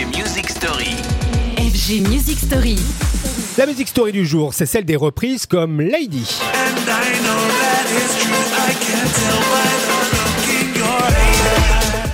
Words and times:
FG 0.00 0.16
Music 0.16 0.48
Story. 0.48 0.96
FG 1.58 2.08
Music 2.08 2.38
Story. 2.38 2.76
La 3.58 3.66
musique 3.66 3.88
story 3.88 4.12
du 4.12 4.24
jour, 4.24 4.54
c'est 4.54 4.64
celle 4.64 4.86
des 4.86 4.96
reprises 4.96 5.44
comme 5.44 5.78
Lady. 5.82 6.40
And 6.54 6.88
I 6.88 7.20
know 7.22 7.39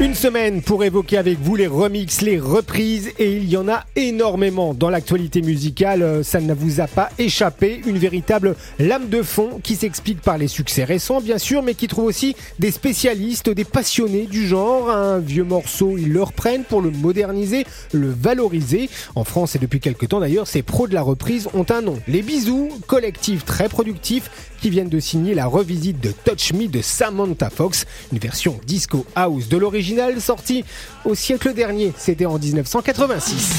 Une 0.07 0.15
semaine 0.15 0.63
pour 0.63 0.85
évoquer 0.85 1.19
avec 1.19 1.41
vous 1.41 1.57
les 1.57 1.67
remixes, 1.67 2.21
les 2.21 2.39
reprises, 2.39 3.11
et 3.19 3.33
il 3.33 3.49
y 3.49 3.57
en 3.57 3.69
a 3.69 3.83
énormément 3.97 4.73
dans 4.73 4.89
l'actualité 4.89 5.43
musicale. 5.43 6.01
Euh, 6.05 6.23
Ça 6.23 6.41
ne 6.41 6.55
vous 6.55 6.81
a 6.81 6.87
pas 6.87 7.09
échappé. 7.19 7.81
Une 7.85 7.99
véritable 7.99 8.55
lame 8.79 9.09
de 9.09 9.23
fond 9.23 9.59
qui 9.61 9.75
s'explique 9.75 10.21
par 10.21 10.39
les 10.39 10.47
succès 10.47 10.85
récents, 10.85 11.21
bien 11.21 11.39
sûr, 11.39 11.61
mais 11.65 11.75
qui 11.75 11.89
trouve 11.89 12.05
aussi 12.05 12.37
des 12.61 12.71
spécialistes, 12.71 13.51
des 13.51 13.65
passionnés 13.65 14.27
du 14.27 14.47
genre. 14.47 14.91
Un 14.91 15.19
vieux 15.19 15.43
morceau, 15.43 15.99
ils 15.99 16.13
le 16.13 16.23
reprennent 16.23 16.63
pour 16.63 16.83
le 16.83 16.93
moderniser, 16.93 17.67
le 17.93 18.09
valoriser. 18.09 18.89
En 19.17 19.25
France 19.25 19.57
et 19.57 19.59
depuis 19.59 19.81
quelques 19.81 20.07
temps 20.07 20.21
d'ailleurs, 20.21 20.47
ces 20.47 20.63
pros 20.63 20.87
de 20.87 20.95
la 20.95 21.03
reprise 21.03 21.49
ont 21.53 21.67
un 21.69 21.81
nom. 21.83 21.99
Les 22.07 22.23
Bisous, 22.23 22.69
collectif 22.87 23.45
très 23.45 23.69
productif 23.69 24.31
qui 24.61 24.71
viennent 24.71 24.89
de 24.89 25.01
signer 25.01 25.35
la 25.35 25.47
revisite 25.47 26.01
de 26.01 26.13
Touch 26.25 26.53
Me 26.53 26.69
de 26.69 26.81
Samantha 26.83 27.51
Fox, 27.51 27.87
une 28.13 28.19
version 28.19 28.59
disco 28.67 29.05
house 29.15 29.49
de 29.49 29.57
l'original 29.57 30.21
sortie 30.21 30.65
au 31.05 31.15
siècle 31.15 31.55
dernier, 31.55 31.93
c'était 31.97 32.27
en 32.27 32.39
1986. 32.39 33.53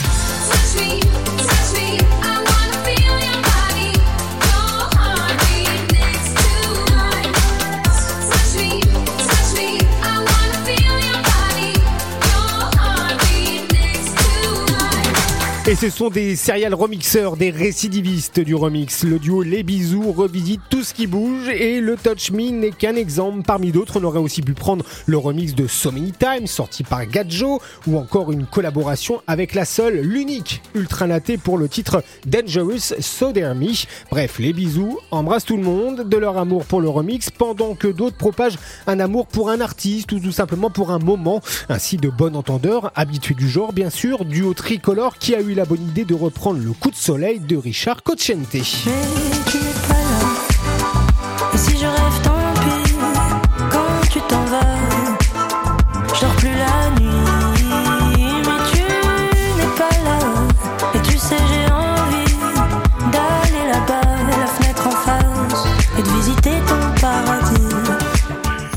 Et 15.70 15.76
ce 15.76 15.90
sont 15.90 16.08
des 16.08 16.38
serial 16.38 16.74
remixeurs, 16.74 17.36
des 17.36 17.50
récidivistes 17.50 18.40
du 18.40 18.56
remix. 18.56 19.04
Le 19.04 19.20
duo 19.20 19.42
Les 19.42 19.64
Bisous 19.64 20.14
revisite 20.14 20.62
tout 20.70 20.82
ce 20.82 20.94
qui 20.94 21.08
bouge 21.08 21.50
et 21.50 21.82
le 21.82 21.98
Touch 21.98 22.32
Me 22.32 22.52
n'est 22.52 22.72
qu'un 22.72 22.96
exemple 22.96 23.42
parmi 23.46 23.74
d'autres. 23.74 24.00
On 24.00 24.06
aurait 24.06 24.22
aussi 24.22 24.42
pu 24.42 24.54
prendre 24.54 24.86
le 25.08 25.18
remix 25.18 25.56
de 25.56 25.68
So 25.68 25.92
Many 25.92 26.14
Times 26.14 26.48
sorti 26.48 26.86
par 26.86 27.06
Gadjo 27.06 27.60
ou 27.86 27.98
encore 27.98 28.32
une 28.32 28.46
collaboration 28.46 29.22
avec 29.28 29.54
la 29.54 29.66
seule, 29.66 30.00
l'unique 30.00 30.62
Ultra 30.74 31.06
Naté 31.06 31.38
pour 31.38 31.58
le 31.58 31.68
titre 31.68 32.02
Dangerous 32.26 32.94
So 33.02 33.34
Me. 33.34 33.74
Bref, 34.10 34.40
Les 34.40 34.54
Bisous 34.54 35.00
embrassent 35.12 35.44
tout 35.44 35.58
le 35.58 35.64
monde 35.64 36.08
de 36.08 36.16
leur 36.16 36.38
amour 36.38 36.64
pour 36.64 36.80
le 36.80 36.88
remix 36.88 37.30
pendant 37.30 37.76
que 37.76 37.90
d'autres 37.90 38.16
propagent 38.16 38.58
un 38.88 39.02
amour 39.02 39.28
pour 39.28 39.50
un 39.50 39.60
artiste 39.60 40.14
ou 40.14 40.22
tout 40.22 40.32
simplement 40.32 40.70
pour 40.70 40.92
un 40.92 41.00
moment. 41.00 41.42
Ainsi 41.68 41.98
de 41.98 42.08
bon 42.08 42.38
entendeur, 42.38 42.94
habitué 42.96 43.34
du 43.34 43.50
genre 43.50 43.74
bien 43.74 43.90
sûr, 43.90 44.24
duo 44.24 44.54
tricolore 44.54 45.18
qui 45.18 45.36
a 45.36 45.42
eu 45.42 45.57
la 45.58 45.66
bonne 45.66 45.82
idée 45.82 46.06
de 46.06 46.14
reprendre 46.14 46.60
le 46.60 46.72
coup 46.72 46.92
de 46.92 46.96
soleil 46.96 47.40
de 47.40 47.58
Richard 47.58 48.04
Cocciante. 48.04 48.56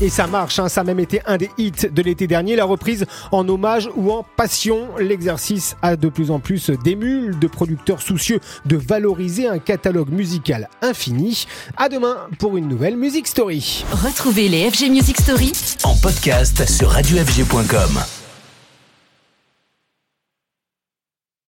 Et 0.01 0.09
ça 0.09 0.25
marche, 0.25 0.57
hein, 0.57 0.67
ça 0.67 0.81
a 0.81 0.83
même 0.83 0.99
été 0.99 1.21
un 1.27 1.37
des 1.37 1.51
hits 1.59 1.71
de 1.91 2.01
l'été 2.01 2.25
dernier, 2.25 2.55
la 2.55 2.65
reprise 2.65 3.05
en 3.31 3.47
hommage 3.47 3.87
ou 3.95 4.11
en 4.11 4.25
passion. 4.35 4.89
L'exercice 4.99 5.75
a 5.83 5.95
de 5.95 6.09
plus 6.09 6.31
en 6.31 6.39
plus 6.39 6.71
d'émules, 6.71 7.37
de 7.37 7.47
producteurs 7.47 8.01
soucieux 8.01 8.39
de 8.65 8.77
valoriser 8.77 9.47
un 9.47 9.59
catalogue 9.59 10.09
musical 10.09 10.69
infini. 10.81 11.45
À 11.77 11.87
demain 11.87 12.17
pour 12.39 12.57
une 12.57 12.67
nouvelle 12.67 12.97
Music 12.97 13.27
Story. 13.27 13.85
Retrouvez 13.91 14.49
les 14.49 14.71
FG 14.71 14.89
Music 14.89 15.19
Story 15.19 15.51
En 15.83 15.95
podcast 15.95 16.67
sur 16.67 16.89
radiofg.com. 16.89 18.20